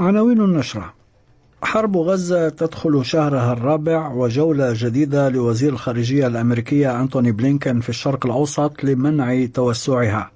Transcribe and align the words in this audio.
عناوين 0.00 0.40
النشرة. 0.40 0.92
حرب 1.62 1.96
غزة 1.96 2.48
تدخل 2.48 3.04
شهرها 3.04 3.52
الرابع 3.52 4.12
وجولة 4.12 4.72
جديدة 4.76 5.28
لوزير 5.28 5.72
الخارجية 5.72 6.26
الأمريكية 6.26 7.00
أنتوني 7.00 7.32
بلينكن 7.32 7.80
في 7.80 7.88
الشرق 7.88 8.26
الأوسط 8.26 8.84
لمنع 8.84 9.46
توسعها. 9.46 10.30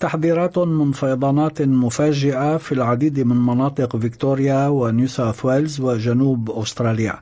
تحذيرات 0.00 0.58
من 0.58 0.92
فيضانات 0.92 1.62
مفاجئة 1.62 2.56
في 2.56 2.72
العديد 2.72 3.20
من 3.20 3.36
مناطق 3.46 3.96
فيكتوريا 3.96 4.68
ونيو 4.68 5.08
ساوث 5.08 5.44
ويلز 5.44 5.80
وجنوب 5.80 6.50
أستراليا. 6.50 7.20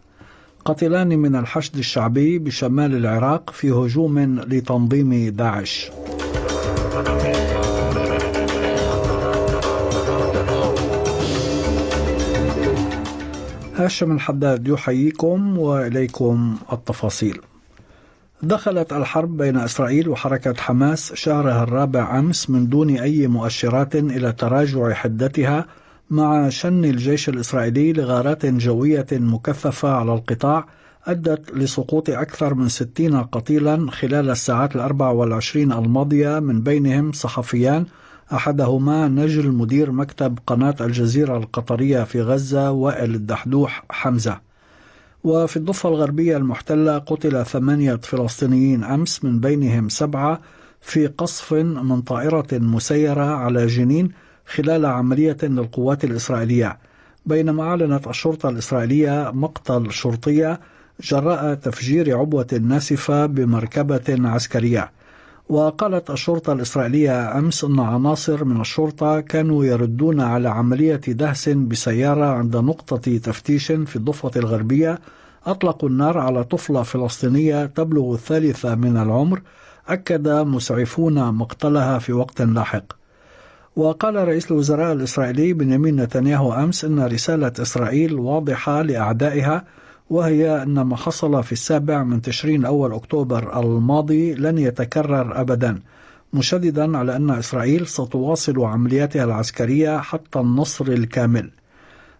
قتلان 0.65 1.19
من 1.19 1.37
الحشد 1.37 1.77
الشعبي 1.77 2.39
بشمال 2.39 2.97
العراق 2.97 3.51
في 3.51 3.71
هجوم 3.71 4.19
لتنظيم 4.41 5.29
داعش. 5.29 5.91
هاشم 13.81 14.13
الحداد 14.13 14.69
يحييكم 14.69 15.59
وإليكم 15.59 16.57
التفاصيل. 16.73 17.41
دخلت 18.43 18.93
الحرب 18.93 19.37
بين 19.37 19.57
إسرائيل 19.57 20.09
وحركة 20.09 20.55
حماس 20.55 21.13
شهرها 21.15 21.63
الرابع 21.63 22.19
أمس 22.19 22.51
من 22.51 22.69
دون 22.69 22.91
أي 22.91 23.27
مؤشرات 23.27 23.97
إلى 23.97 24.33
تراجع 24.33 24.93
حدتها 24.93 25.67
مع 26.11 26.49
شن 26.49 26.85
الجيش 26.85 27.29
الإسرائيلي 27.29 27.93
لغارات 27.93 28.47
جوية 28.47 29.07
مكثفة 29.13 29.89
على 29.89 30.15
القطاع 30.15 30.67
أدت 31.07 31.55
لسقوط 31.55 32.11
أكثر 32.11 32.55
من 32.55 32.69
60 32.69 33.23
قتيلا 33.23 33.91
خلال 33.91 34.31
الساعات 34.31 34.77
الأربع 34.77 35.09
والعشرين 35.09 35.73
الماضية 35.73 36.39
من 36.39 36.61
بينهم 36.61 37.13
صحفيان 37.13 37.87
أحدهما 38.33 39.09
نجل 39.09 39.53
مدير 39.53 39.93
مكتب 39.93 40.39
قناة 40.47 40.75
الجزيرة 40.81 41.37
القطرية 41.37 42.05
في 42.05 42.23
غزة 42.23 42.71
وائل 42.71 43.15
الدحدوح 43.15 43.85
حمزة. 43.91 44.41
وفي 45.25 45.57
الضفة 45.57 45.89
الغربية 45.89 46.37
المحتلة 46.37 46.99
قتل 46.99 47.47
ثمانية 47.47 47.97
فلسطينيين 47.97 48.85
أمس 48.85 49.25
من 49.25 49.41
بينهم 49.41 49.89
سبعة 49.89 50.41
في 50.81 51.07
قصف 51.07 51.53
من 51.53 52.01
طائرة 52.01 52.47
مسيرة 52.53 53.25
على 53.25 53.67
جنين 53.67 54.11
خلال 54.47 54.87
عملية 54.87 55.37
للقوات 55.43 56.05
الإسرائيلية. 56.05 56.79
بينما 57.27 57.63
أعلنت 57.63 58.07
الشرطة 58.07 58.49
الإسرائيلية 58.49 59.31
مقتل 59.35 59.93
شرطية 59.93 60.61
جراء 61.01 61.55
تفجير 61.55 62.19
عبوة 62.19 62.61
ناسفة 62.63 63.27
بمركبة 63.27 64.29
عسكرية. 64.29 64.98
وقالت 65.49 66.11
الشرطة 66.11 66.53
الإسرائيلية 66.53 67.39
أمس 67.39 67.65
أن 67.65 67.81
عناصر 67.81 68.45
من 68.45 68.61
الشرطة 68.61 69.21
كانوا 69.21 69.65
يردون 69.65 70.21
على 70.21 70.49
عملية 70.49 71.01
دهس 71.09 71.49
بسيارة 71.49 72.25
عند 72.25 72.57
نقطة 72.57 73.19
تفتيش 73.19 73.73
في 73.73 73.97
الضفة 73.97 74.31
الغربية. 74.37 74.99
أطلقوا 75.47 75.89
النار 75.89 76.19
على 76.19 76.45
طفلة 76.45 76.83
فلسطينية 76.83 77.67
تبلغ 77.67 78.15
الثالثة 78.15 78.75
من 78.75 78.97
العمر. 78.97 79.43
أكد 79.89 80.29
مسعفون 80.29 81.35
مقتلها 81.35 81.99
في 81.99 82.13
وقت 82.13 82.43
لاحق. 82.43 82.85
وقال 83.77 84.29
رئيس 84.29 84.51
الوزراء 84.51 84.93
الإسرائيلي 84.93 85.53
بنيامين 85.53 85.97
نتنياهو 85.97 86.53
أمس 86.53 86.85
أن 86.85 87.07
رسالة 87.07 87.53
إسرائيل 87.61 88.15
واضحة 88.15 88.83
لأعدائها 88.83 89.65
وهي 90.11 90.63
أن 90.63 90.81
ما 90.81 90.97
حصل 90.97 91.43
في 91.43 91.53
السابع 91.53 92.03
من 92.03 92.23
تشرين 92.23 92.65
أول 92.65 92.93
أكتوبر 92.93 93.61
الماضي 93.61 94.35
لن 94.35 94.59
يتكرر 94.59 95.41
أبدا 95.41 95.79
مشددا 96.33 96.99
على 96.99 97.17
أن 97.17 97.31
إسرائيل 97.31 97.87
ستواصل 97.87 98.61
عملياتها 98.61 99.25
العسكرية 99.25 99.99
حتى 99.99 100.39
النصر 100.39 100.87
الكامل. 100.87 101.51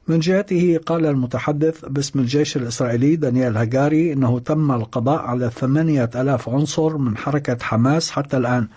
من 0.09 0.19
جهته 0.19 0.81
قال 0.87 1.07
المتحدث 1.07 1.85
باسم 1.85 2.19
الجيش 2.19 2.57
الإسرائيلي 2.57 3.17
دانيال 3.17 3.57
هجاري 3.57 4.13
أنه 4.13 4.39
تم 4.39 4.73
القضاء 4.73 5.21
على 5.21 5.51
ثمانية 5.51 6.11
ألاف 6.15 6.49
عنصر 6.49 6.97
من 6.97 7.17
حركة 7.17 7.57
حماس 7.65 8.11
حتى 8.11 8.37
الآن 8.37 8.69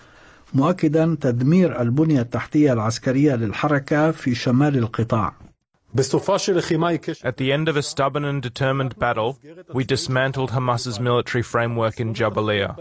مؤكدا 0.54 1.16
تدمير 1.20 1.80
البنية 1.80 2.20
التحتية 2.20 2.72
العسكرية 2.72 3.34
للحركة 3.34 4.10
في 4.10 4.34
شمال 4.34 4.78
القطاع. 4.78 5.51
At 5.94 7.36
the 7.36 7.52
end 7.52 7.68
of 7.68 7.76
a 7.76 7.82
stubborn 7.82 8.24
and 8.24 8.42
determined 8.42 8.98
battle, 8.98 9.38
we 9.74 9.84
dismantled 9.84 10.50
Hamas's 10.50 10.98
military 10.98 11.42
framework 11.42 12.00
in 12.00 12.14
Jabalia. 12.14 12.74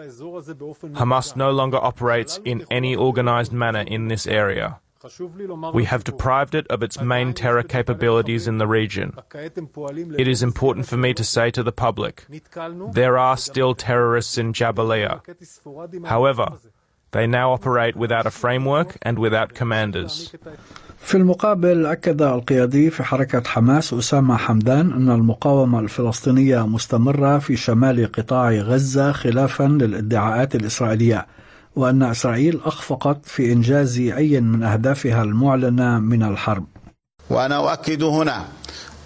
Hamas 0.94 1.36
no 1.36 1.52
longer 1.52 1.78
operates 1.78 2.40
in 2.46 2.66
any 2.72 2.96
organized 2.96 3.52
manner 3.52 3.82
in 3.82 4.08
this 4.08 4.28
area. 4.28 4.80
We 5.74 5.86
have 5.86 6.04
deprived 6.04 6.54
it 6.56 6.68
of 6.68 6.84
its 6.84 7.02
main 7.02 7.34
terror 7.34 7.64
capabilities 7.64 8.48
in 8.48 8.60
the 8.60 8.68
region. 8.68 9.18
It 10.18 10.28
is 10.28 10.44
important 10.44 10.86
for 10.86 10.98
me 10.98 11.14
to 11.16 11.24
say 11.24 11.50
to 11.52 11.64
the 11.64 11.72
public 11.72 12.26
there 12.94 13.18
are 13.18 13.36
still 13.36 13.74
terrorists 13.74 14.38
in 14.38 14.54
Jabalia. 14.54 15.22
However, 16.06 16.60
they 17.12 17.28
now 17.28 17.52
operate 17.52 17.96
without 17.96 18.26
a 18.26 18.32
framework 18.32 18.98
and 19.02 19.18
without 19.20 19.54
commanders. 19.54 20.32
في 21.02 21.18
المقابل 21.18 21.86
أكد 21.86 22.22
القيادي 22.22 22.90
في 22.90 23.04
حركة 23.04 23.44
حماس 23.50 23.94
أسامة 23.94 24.38
حمدان 24.38 24.92
أن 24.92 25.10
المقاومة 25.12 25.80
الفلسطينية 25.80 26.68
مستمرة 26.68 27.38
في 27.38 27.56
شمال 27.56 28.12
قطاع 28.12 28.52
غزة 28.52 29.12
خلافا 29.12 29.64
للادعاءات 29.64 30.56
الإسرائيلية 30.56 31.28
وأن 31.76 32.04
إسرائيل 32.04 32.60
أخفقت 32.66 33.26
في 33.26 33.52
إنجاز 33.54 33.98
أي 34.00 34.42
من 34.42 34.64
أهدافها 34.64 35.24
المعلنة 35.24 36.00
من 36.00 36.24
الحرب 36.24 36.66
وأنا 37.30 37.56
أؤكد 37.72 38.04
هنا 38.04 38.46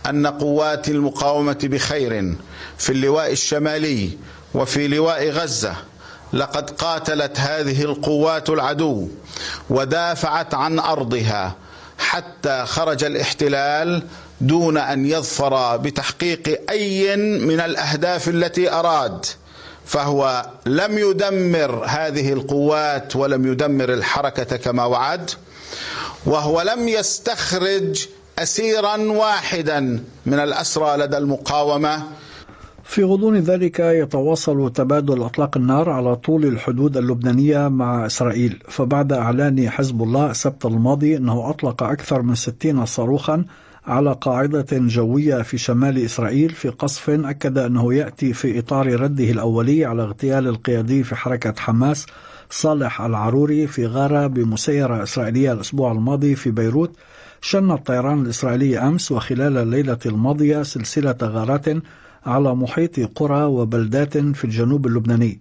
أن 0.10 0.28
قوات 0.28 0.90
المقاومة 0.90 1.60
بخير 1.64 2.36
في 2.78 2.90
اللواء 2.90 3.32
الشمالي 3.32 4.10
وفي 4.54 4.88
لواء 4.88 5.30
غزة 5.30 5.76
لقد 6.34 6.70
قاتلت 6.70 7.40
هذه 7.40 7.82
القوات 7.82 8.50
العدو 8.50 9.08
ودافعت 9.70 10.54
عن 10.54 10.80
أرضها 10.80 11.56
حتى 11.98 12.66
خرج 12.66 13.04
الاحتلال 13.04 14.04
دون 14.42 14.78
أن 14.78 15.06
يظفر 15.06 15.78
بتحقيق 15.78 16.62
أي 16.70 17.16
من 17.40 17.60
الأهداف 17.60 18.30
التي 18.30 18.72
أراد 18.72 19.26
فهو 19.86 20.46
لم 20.66 20.98
يدمر 20.98 21.86
هذه 21.88 22.34
القوات 22.34 23.16
ولم 23.16 23.52
يدمر 23.52 23.94
الحركة 23.94 24.58
كما 24.58 24.86
وعد 24.86 25.32
وهو 26.26 26.62
لم 26.62 26.88
يستخرج 26.90 28.06
اسيرا 28.40 28.98
واحدا 28.98 30.04
من 30.26 30.40
الأسرى 30.40 30.98
لدى 30.98 31.18
المقاومة 31.18 32.04
في 32.86 33.04
غضون 33.04 33.36
ذلك 33.38 33.80
يتواصل 33.80 34.74
تبادل 34.74 35.24
أطلاق 35.24 35.58
النار 35.58 35.90
على 35.90 36.16
طول 36.16 36.46
الحدود 36.46 36.98
اللبنانية 36.98 37.68
مع 37.68 38.06
إسرائيل، 38.06 38.64
فبعد 38.70 39.14
إعلان 39.14 39.70
حزب 39.70 40.04
الله 40.04 40.32
السبت 40.32 40.66
الماضي 40.66 41.18
أنه 41.18 41.50
أطلق 41.50 41.84
أكثر 41.84 42.22
من 42.22 42.36
60 42.36 42.86
صاروخا 42.86 43.46
على 43.86 44.16
قاعدة 44.22 44.66
جوية 44.72 45.42
في 45.42 45.58
شمال 45.58 45.98
إسرائيل 46.06 46.50
في 46.50 46.70
قصف 46.70 47.10
أكد 47.10 47.58
أنه 47.58 47.94
يأتي 47.94 48.34
في 48.34 48.60
إطار 48.60 49.00
رده 49.00 49.32
الأولي 49.32 49.86
على 49.86 50.04
اغتيال 50.04 50.48
القيادي 50.48 51.04
في 51.04 51.16
حركة 51.16 51.54
حماس 51.58 52.06
صالح 52.50 53.02
العروري 53.02 53.68
في 53.68 53.88
غارة 53.88 54.28
بمسيرة 54.28 55.04
إسرائيلية 55.04 55.52
الأسبوع 55.52 55.92
الماضي 55.92 56.36
في 56.36 56.52
بيروت. 56.52 56.96
شن 57.42 57.72
الطيران 57.72 58.22
الإسرائيلي 58.22 58.78
أمس 58.80 59.12
وخلال 59.12 59.58
الليلة 59.58 60.00
الماضية 60.06 60.64
سلسلة 60.64 61.18
غارات 61.24 61.66
على 62.26 62.56
محيط 62.56 63.00
قرى 63.00 63.44
وبلدات 63.44 64.18
في 64.18 64.44
الجنوب 64.44 64.88
اللبناني. 64.88 65.40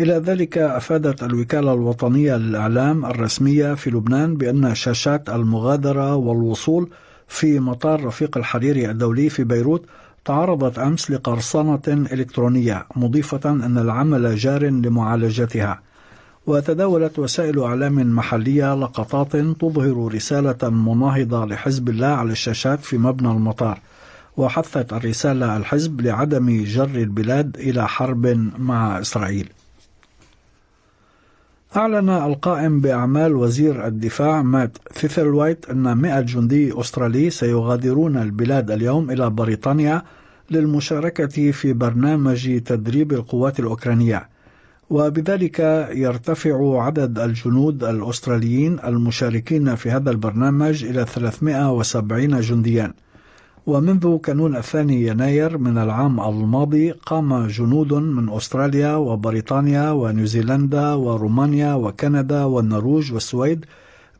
إلى 0.00 0.12
ذلك 0.12 0.58
أفادت 0.58 1.22
الوكالة 1.22 1.74
الوطنية 1.74 2.36
للإعلام 2.36 3.04
الرسمية 3.04 3.74
في 3.74 3.90
لبنان 3.90 4.36
بأن 4.36 4.74
شاشات 4.74 5.28
المغادرة 5.30 6.14
والوصول 6.14 6.88
في 7.28 7.60
مطار 7.60 8.04
رفيق 8.04 8.38
الحريري 8.38 8.90
الدولي 8.90 9.28
في 9.28 9.44
بيروت 9.44 9.84
تعرضت 10.24 10.78
أمس 10.78 11.10
لقرصنة 11.10 11.82
إلكترونية 11.88 12.86
مضيفة 12.96 13.50
أن 13.50 13.78
العمل 13.78 14.36
جار 14.36 14.64
لمعالجتها. 14.64 15.80
وتداولت 16.46 17.18
وسائل 17.18 17.62
إعلام 17.62 18.16
محلية 18.16 18.74
لقطات 18.74 19.36
تظهر 19.36 20.14
رسالة 20.14 20.70
مناهضة 20.70 21.44
لحزب 21.44 21.88
الله 21.88 22.06
على 22.06 22.32
الشاشات 22.32 22.80
في 22.80 22.98
مبنى 22.98 23.30
المطار. 23.30 23.80
وحثت 24.36 24.92
الرسالة 24.92 25.56
الحزب 25.56 26.00
لعدم 26.00 26.64
جر 26.64 26.84
البلاد 26.84 27.56
إلى 27.56 27.88
حرب 27.88 28.26
مع 28.58 29.00
إسرائيل. 29.00 29.48
أعلن 31.76 32.08
القائم 32.08 32.80
بأعمال 32.80 33.36
وزير 33.36 33.86
الدفاع 33.86 34.42
مات 34.42 34.78
ثيثلوايت 34.94 35.70
أن 35.70 35.96
100 35.96 36.20
جندي 36.20 36.80
أسترالي 36.80 37.30
سيغادرون 37.30 38.16
البلاد 38.16 38.70
اليوم 38.70 39.10
إلى 39.10 39.30
بريطانيا 39.30 40.02
للمشاركة 40.50 41.50
في 41.50 41.72
برنامج 41.72 42.60
تدريب 42.60 43.12
القوات 43.12 43.60
الأوكرانية. 43.60 44.28
وبذلك 44.90 45.60
يرتفع 45.90 46.82
عدد 46.82 47.18
الجنود 47.18 47.84
الأستراليين 47.84 48.78
المشاركين 48.84 49.74
في 49.74 49.90
هذا 49.90 50.10
البرنامج 50.10 50.84
إلى 50.84 51.06
370 51.06 52.40
جنديا. 52.40 52.94
ومنذ 53.66 54.16
كانون 54.16 54.56
الثاني 54.56 55.06
يناير 55.06 55.58
من 55.58 55.78
العام 55.78 56.20
الماضي 56.20 56.90
قام 56.90 57.46
جنود 57.46 57.92
من 57.94 58.28
أستراليا 58.28 58.94
وبريطانيا 58.94 59.90
ونيوزيلندا 59.90 60.94
ورومانيا 60.94 61.74
وكندا 61.74 62.44
والنرويج 62.44 63.12
والسويد 63.12 63.64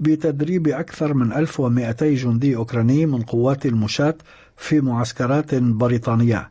بتدريب 0.01 0.69
أكثر 0.69 1.15
من 1.15 1.33
1200 1.33 2.15
جندي 2.15 2.57
أوكراني 2.57 3.07
من 3.07 3.23
قوات 3.23 3.67
المشاة 3.67 4.15
في 4.57 4.81
معسكرات 4.81 5.55
بريطانية. 5.55 6.51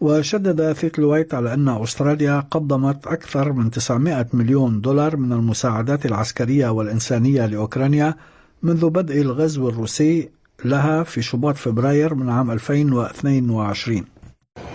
وشدد 0.00 0.72
ثيتلويت 0.72 1.34
على 1.34 1.54
أن 1.54 1.68
أستراليا 1.68 2.40
قدمت 2.50 3.06
أكثر 3.06 3.52
من 3.52 3.70
900 3.70 4.26
مليون 4.32 4.80
دولار 4.80 5.16
من 5.16 5.32
المساعدات 5.32 6.06
العسكرية 6.06 6.68
والإنسانية 6.68 7.46
لأوكرانيا 7.46 8.14
منذ 8.62 8.90
بدء 8.90 9.20
الغزو 9.20 9.68
الروسي 9.68 10.39
لها 10.65 11.03
في 11.03 11.21
شباط 11.21 11.55
فبراير 11.55 12.13
من 12.13 12.29
عام 12.29 12.51
2022 12.51 14.05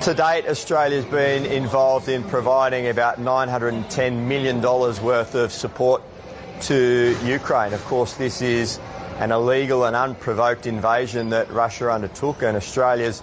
To 0.00 0.14
date, 0.14 0.46
Australia 0.46 0.96
has 0.96 1.04
been 1.04 1.44
involved 1.44 2.08
in 2.08 2.22
providing 2.25 2.88
about 2.88 3.19
$910 3.19 4.26
million 4.32 4.62
worth 4.62 5.34
of 5.34 5.52
support 5.52 6.02
to 6.62 7.16
Ukraine. 7.25 7.72
Of 7.75 7.84
course, 7.84 8.14
this 8.14 8.40
is 8.40 8.78
an 9.19 9.32
illegal 9.32 9.84
and 9.84 9.94
unprovoked 9.94 10.66
invasion 10.66 11.31
that 11.31 11.50
Russia 11.50 11.90
undertook, 11.90 12.42
and 12.42 12.56
Australia's 12.56 13.22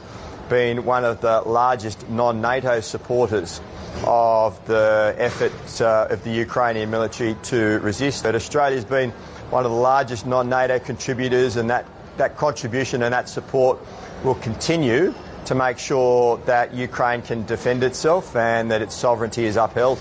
been 0.49 0.85
one 0.85 1.03
of 1.03 1.21
the 1.21 1.41
largest 1.41 2.07
non-NATO 2.09 2.79
supporters 2.79 3.61
of 4.05 4.63
the 4.67 5.15
effort 5.17 5.81
uh, 5.81 6.07
of 6.09 6.23
the 6.23 6.31
Ukrainian 6.31 6.89
military 6.89 7.35
to 7.43 7.79
resist. 7.79 8.23
But 8.23 8.35
Australia's 8.35 8.85
been 8.85 9.11
one 9.49 9.65
of 9.65 9.71
the 9.71 9.77
largest 9.77 10.25
non-NATO 10.25 10.79
contributors, 10.79 11.55
and 11.55 11.69
that, 11.69 11.85
that 12.16 12.36
contribution 12.36 13.02
and 13.02 13.12
that 13.12 13.28
support 13.28 13.78
will 14.24 14.38
continue 14.48 15.14
to 15.44 15.54
make 15.54 15.78
sure 15.78 16.38
that 16.46 16.66
Ukraine 16.88 17.22
can 17.22 17.44
defend 17.46 17.82
itself 17.82 18.36
and 18.36 18.70
that 18.70 18.80
its 18.82 18.94
sovereignty 18.94 19.44
is 19.44 19.56
upheld. 19.56 19.98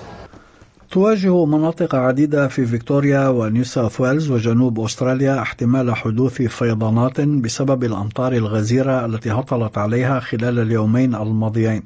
تواجه 0.92 1.46
مناطق 1.46 1.96
عديدة 1.96 2.48
في 2.48 2.66
فيكتوريا 2.66 3.28
ونيو 3.28 3.64
ساوث 3.64 4.02
ويلز 4.02 4.32
وجنوب 4.32 4.80
أستراليا 4.80 5.42
احتمال 5.42 5.96
حدوث 5.96 6.42
فيضانات 6.42 7.22
بسبب 7.22 7.84
الأمطار 7.84 8.34
الغزيرة 8.34 9.06
التي 9.06 9.32
هطلت 9.32 9.78
عليها 9.78 10.20
خلال 10.20 10.60
اليومين 10.60 11.16
الماضيين 11.16 11.84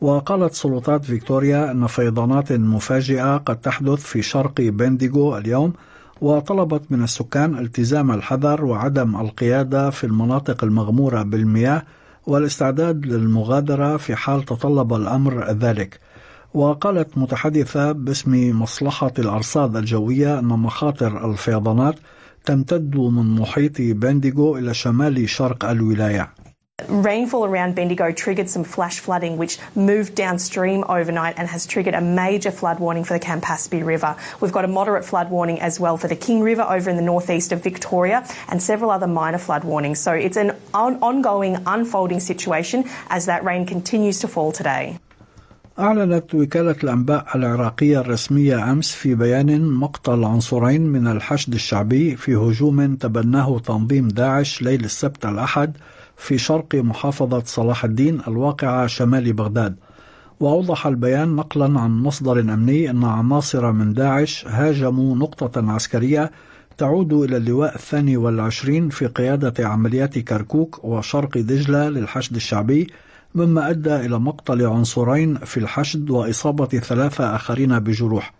وقالت 0.00 0.54
سلطات 0.54 1.04
فيكتوريا 1.04 1.70
أن 1.70 1.86
فيضانات 1.86 2.52
مفاجئة 2.52 3.36
قد 3.36 3.56
تحدث 3.56 4.00
في 4.02 4.22
شرق 4.22 4.60
بنديغو 4.60 5.38
اليوم 5.38 5.72
وطلبت 6.20 6.82
من 6.90 7.02
السكان 7.02 7.58
التزام 7.58 8.10
الحذر 8.10 8.64
وعدم 8.64 9.20
القيادة 9.20 9.90
في 9.90 10.04
المناطق 10.04 10.64
المغمورة 10.64 11.22
بالمياه 11.22 11.82
والاستعداد 12.26 13.06
للمغادرة 13.06 13.96
في 13.96 14.16
حال 14.16 14.44
تطلب 14.44 14.94
الأمر 14.94 15.44
ذلك. 15.50 16.00
وقالت 16.54 17.18
متحدثة 17.18 17.92
باسم 17.92 18.62
مصلحة 18.62 19.12
الأرصاد 19.18 19.76
الجوية 19.76 20.38
أن 20.38 20.44
مخاطر 20.44 21.30
الفيضانات 21.30 21.94
تمتد 22.44 22.96
من 22.96 23.40
محيط 23.40 23.72
بنديغو 23.78 24.58
إلى 24.58 24.74
شمال 24.74 25.28
شرق 25.28 25.64
الولاية. 25.64 26.39
Rainfall 26.89 27.45
around 27.45 27.73
Bendigo 27.73 28.11
triggered 28.11 28.49
some 28.49 28.65
flash 28.65 28.99
flooding, 28.99 29.37
which 29.37 29.57
moved 29.75 30.13
downstream 30.13 30.83
overnight 30.89 31.35
and 31.37 31.47
has 31.47 31.65
triggered 31.65 31.93
a 31.93 32.01
major 32.01 32.51
flood 32.51 32.79
warning 32.81 33.05
for 33.05 33.13
the 33.17 33.19
Campaspe 33.29 33.81
River. 33.93 34.11
We've 34.41 34.51
got 34.51 34.65
a 34.65 34.67
moderate 34.67 35.05
flood 35.05 35.29
warning 35.31 35.61
as 35.61 35.79
well 35.79 35.95
for 35.95 36.09
the 36.09 36.17
King 36.27 36.41
River 36.41 36.63
over 36.63 36.89
in 36.89 36.97
the 36.97 37.01
northeast 37.13 37.53
of 37.53 37.63
Victoria 37.63 38.27
and 38.49 38.61
several 38.61 38.91
other 38.91 39.07
minor 39.07 39.37
flood 39.37 39.63
warnings. 39.63 39.99
So 40.01 40.11
it's 40.11 40.35
an 40.35 40.51
on- 40.73 40.97
ongoing, 41.01 41.55
unfolding 41.65 42.19
situation 42.19 42.83
as 43.09 43.25
that 43.27 43.45
rain 43.45 43.65
continues 43.65 44.19
to 44.19 44.27
fall 44.27 44.51
today. 44.51 44.99
أعلنت 45.79 46.35
وكالة 46.35 46.75
الأنباء 46.83 47.25
العراقية 47.35 47.99
الرسمية 47.99 48.71
أمس 48.71 48.91
في 48.91 49.15
بيان 49.15 49.61
مقتل 49.61 50.23
عنصرين 50.23 50.81
من 50.81 51.07
الحشد 51.07 51.53
الشعبي 51.53 52.15
في 52.15 52.35
هجوم 52.35 52.95
تبناه 52.95 53.59
تنظيم 53.59 54.07
داعش 54.07 54.61
ليل 54.61 54.83
السبت 54.85 55.25
الأحد 55.25 55.77
في 56.20 56.38
شرق 56.38 56.74
محافظة 56.74 57.42
صلاح 57.44 57.84
الدين 57.84 58.20
الواقعة 58.28 58.86
شمال 58.86 59.32
بغداد. 59.32 59.76
وأوضح 60.40 60.86
البيان 60.86 61.36
نقلا 61.36 61.80
عن 61.80 61.90
مصدر 61.90 62.40
أمني 62.40 62.90
أن 62.90 63.04
عناصر 63.04 63.72
من 63.72 63.94
داعش 63.94 64.46
هاجموا 64.46 65.16
نقطة 65.16 65.72
عسكرية 65.72 66.30
تعود 66.78 67.12
إلى 67.12 67.36
اللواء 67.36 67.74
الثاني 67.74 68.16
والعشرين 68.16 68.88
في 68.88 69.06
قيادة 69.06 69.68
عمليات 69.68 70.18
كركوك 70.18 70.84
وشرق 70.84 71.38
دجلة 71.38 71.88
للحشد 71.88 72.36
الشعبي 72.36 72.86
مما 73.34 73.70
أدى 73.70 73.96
إلى 73.96 74.18
مقتل 74.18 74.66
عنصرين 74.66 75.38
في 75.38 75.60
الحشد 75.60 76.10
وإصابة 76.10 76.66
ثلاثة 76.66 77.36
آخرين 77.36 77.78
بجروح. 77.78 78.34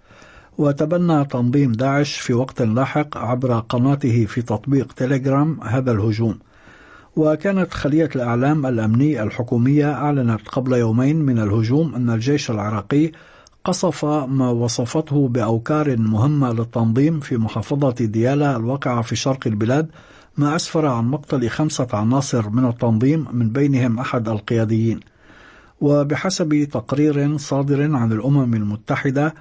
وتبنى 0.58 1.24
تنظيم 1.24 1.72
داعش 1.72 2.18
في 2.18 2.34
وقت 2.34 2.62
لاحق 2.62 3.16
عبر 3.16 3.58
قناته 3.58 4.26
في 4.26 4.42
تطبيق 4.42 4.92
تيليجرام 4.92 5.60
هذا 5.62 5.92
الهجوم. 5.92 6.38
وكانت 7.16 7.74
خلية 7.74 8.08
الأعلام 8.16 8.66
الأمني 8.66 9.22
الحكومية 9.22 9.92
أعلنت 9.92 10.48
قبل 10.48 10.72
يومين 10.72 11.16
من 11.16 11.38
الهجوم 11.38 11.94
أن 11.94 12.10
الجيش 12.10 12.50
العراقي 12.50 13.12
قصف 13.64 14.04
ما 14.04 14.50
وصفته 14.50 15.28
بأوكار 15.28 15.96
مهمة 15.96 16.52
للتنظيم 16.52 17.20
في 17.20 17.36
محافظة 17.36 17.94
ديالا 18.06 18.56
الواقعة 18.56 19.02
في 19.02 19.16
شرق 19.16 19.46
البلاد 19.46 19.88
ما 20.36 20.56
أسفر 20.56 20.86
عن 20.86 21.04
مقتل 21.04 21.48
خمسة 21.48 21.88
عناصر 21.92 22.50
من 22.50 22.68
التنظيم 22.68 23.26
من 23.32 23.48
بينهم 23.48 23.98
أحد 23.98 24.28
القياديين. 24.28 25.00
وبحسب 25.80 26.64
تقرير 26.72 27.36
صادر 27.36 27.96
عن 27.96 28.12
الأمم 28.12 28.54
المتحدة 28.54 29.34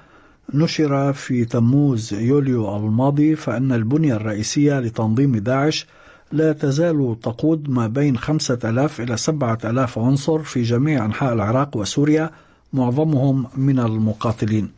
نشر 0.53 1.13
في 1.13 1.45
تموز 1.45 2.13
يوليو 2.13 2.77
الماضي 2.77 3.35
فأن 3.35 3.71
البنية 3.71 4.15
الرئيسية 4.15 4.79
لتنظيم 4.79 5.35
داعش 5.37 5.87
لا 6.31 6.53
تزال 6.53 7.15
تقود 7.23 7.69
ما 7.69 7.87
بين 7.87 8.17
خمسة 8.17 8.59
ألاف 8.63 9.01
إلى 9.01 9.17
سبعة 9.17 9.57
ألاف 9.63 9.99
عنصر 9.99 10.39
في 10.39 10.61
جميع 10.61 11.05
أنحاء 11.05 11.33
العراق 11.33 11.77
وسوريا 11.77 12.29
معظمهم 12.73 13.47
من 13.57 13.79
المقاتلين. 13.79 14.71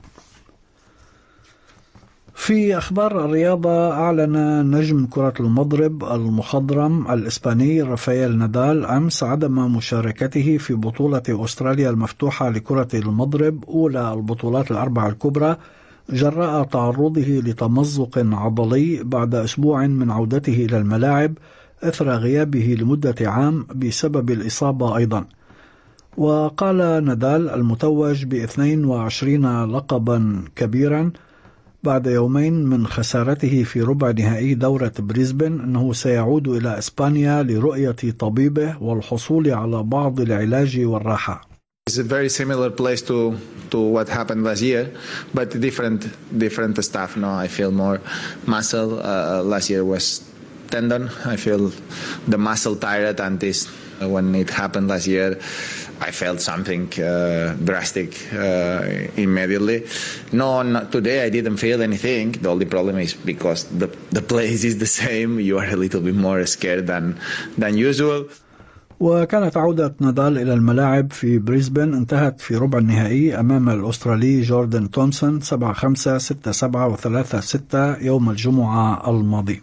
في 2.36 2.78
أخبار 2.78 3.26
الرياضة 3.26 3.92
أعلن 3.92 4.36
نجم 4.76 5.06
كرة 5.06 5.34
المضرب 5.40 6.04
المخضرم 6.04 7.12
الإسباني 7.12 7.82
رافائيل 7.82 8.38
نادال 8.38 8.86
أمس 8.86 9.24
عدم 9.24 9.76
مشاركته 9.76 10.58
في 10.58 10.74
بطولة 10.74 11.24
أستراليا 11.30 11.90
المفتوحة 11.90 12.50
لكرة 12.50 12.88
المضرب 12.94 13.64
أولى 13.68 14.14
البطولات 14.14 14.72
الأربعة 14.72 15.08
الكبرى 15.10 15.58
جراء 16.12 16.64
تعرضه 16.64 17.42
لتمزق 17.46 18.18
عضلي 18.18 19.04
بعد 19.04 19.36
أسبوع 19.36 19.88
من 19.88 20.12
عودته 20.12 20.54
إلى 20.54 20.78
الملاعب 20.78 21.34
إثر 21.84 22.10
غيابه 22.10 22.78
لمدة 22.80 23.16
عام 23.22 23.68
بسبب 23.76 24.32
الإصابة 24.32 24.98
أيضا 24.98 25.26
وقال 26.18 26.78
نادال 26.78 27.50
المتوج 27.50 28.26
ب 28.26 28.34
22 28.34 29.66
لقبا 29.66 30.44
كبيرا 30.56 31.12
بعد 31.84 32.08
يومين 32.08 32.66
من 32.66 32.88
خسارته 32.88 33.64
في 33.64 33.82
ربع 33.82 34.12
نهائي 34.12 34.54
دورة 34.54 34.92
بريسبن 35.00 35.60
أنه 35.60 35.94
سيعود 35.94 36.48
إلى 36.48 36.78
إسبانيا 36.78 37.44
لرؤية 37.44 37.96
طبيبه 38.20 38.84
والحصول 38.84 39.50
على 39.50 39.84
بعض 39.84 40.20
العلاج 40.20 40.80
والراحة. 40.80 41.51
It's 41.88 41.98
a 41.98 42.04
very 42.04 42.30
similar 42.30 42.70
place 42.70 43.02
to 43.10 43.36
to 43.72 43.80
what 43.82 44.08
happened 44.08 44.44
last 44.44 44.62
year, 44.62 44.94
but 45.34 45.50
different 45.60 46.08
different 46.38 46.78
stuff. 46.86 47.18
No, 47.18 47.32
I 47.32 47.48
feel 47.48 47.72
more 47.72 48.00
muscle. 48.46 49.02
Uh, 49.02 49.42
last 49.44 49.70
year 49.70 49.84
was 49.84 50.24
tendon. 50.70 51.10
I 51.26 51.36
feel 51.36 51.74
the 52.28 52.38
muscle 52.38 52.76
tired, 52.78 53.20
and 53.20 53.40
this 53.40 53.66
when 54.00 54.36
it 54.36 54.52
happened 54.52 54.88
last 54.88 55.08
year, 55.08 55.40
I 56.00 56.12
felt 56.12 56.40
something 56.40 56.88
uh, 57.02 57.58
drastic 57.64 58.14
uh, 58.32 59.10
immediately. 59.18 59.88
No, 60.32 60.64
today 60.86 61.26
I 61.26 61.30
didn't 61.30 61.58
feel 61.58 61.82
anything. 61.82 62.34
The 62.34 62.50
only 62.50 62.68
problem 62.68 63.00
is 63.00 63.16
because 63.16 63.66
the 63.66 63.88
the 64.12 64.22
place 64.22 64.64
is 64.64 64.78
the 64.78 64.92
same. 65.04 65.40
You 65.42 65.58
are 65.58 65.68
a 65.68 65.76
little 65.76 66.02
bit 66.02 66.16
more 66.16 66.46
scared 66.46 66.86
than 66.86 67.20
than 67.58 67.76
usual. 67.76 68.30
وكانت 69.02 69.58
عودة 69.58 69.96
نادال 70.00 70.38
إلى 70.38 70.54
الملاعب 70.54 71.12
في 71.12 71.38
بريسبن 71.40 71.94
انتهت 71.94 72.42
في 72.42 72.56
ربع 72.56 72.78
النهائي 72.78 73.40
أمام 73.40 73.70
الأسترالي 73.70 74.42
جوردن 74.42 74.92
تومسون 74.92 75.42
7 75.42 75.74
5 75.74 76.18
6 76.18 76.52
7 76.52 76.88
و 76.88 76.96
3 76.96 77.40
6 77.40 77.98
يوم 77.98 78.30
الجمعة 78.30 79.10
الماضي. 79.10 79.62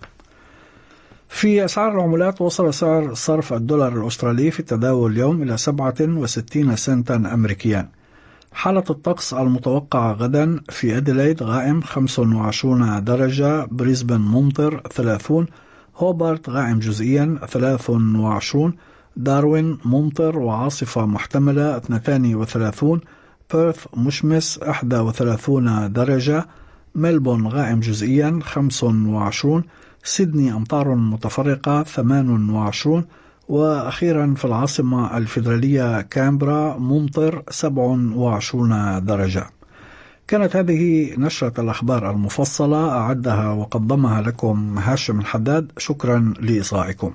في 1.29 1.65
أسعار 1.65 1.93
العملات 1.93 2.41
وصل 2.41 2.75
سعر 2.75 3.15
صرف 3.15 3.53
الدولار 3.53 4.03
الأسترالي 4.03 4.51
في 4.51 4.61
التداول 4.61 5.13
اليوم 5.13 5.43
إلى 5.43 5.57
67 5.57 6.77
سنتا 6.77 7.15
أمريكيا 7.17 7.89
حالة 8.53 8.85
الطقس 8.91 9.35
المتوقعة 9.35 10.13
غدا 10.13 10.61
في 10.69 10.97
أديلايد 10.97 11.43
غائم 11.43 11.81
25 11.81 13.05
درجة 13.05 13.65
بريسبن 13.65 14.21
ممطر 14.21 14.83
30 14.93 15.47
هوبارت 15.97 16.51
غائم 16.51 16.79
جزئيا 16.79 17.39
23 17.47 18.75
داروين 19.19 19.79
ممطر 19.85 20.39
وعاصفة 20.39 21.07
محتملة 21.07 21.77
32 21.77 23.01
بيرث 23.53 23.87
مشمس 23.97 24.59
31 24.59 25.93
درجة 25.93 26.47
ملبون 26.95 27.47
غائم 27.47 27.81
جزئيا 27.81 28.41
25 28.43 29.63
سيدني 30.05 30.53
أمطار 30.53 30.95
متفرقة 30.95 31.83
28 31.83 33.05
وأخيرا 33.49 34.35
في 34.37 34.45
العاصمة 34.45 35.17
الفيدرالية 35.17 36.01
كامبرا 36.01 36.79
ممطر 36.79 37.43
27 37.51 39.05
درجة. 39.05 39.47
كانت 40.29 40.57
هذه 40.57 41.15
نشرة 41.19 41.61
الأخبار 41.61 42.11
المفصلة 42.11 42.91
أعدها 42.91 43.53
وقدمها 43.53 44.23
لكم 44.23 44.79
هاشم 44.79 45.21
الحداد. 45.21 45.73
شكرا 45.79 46.35
لإصغائكم. 46.41 47.13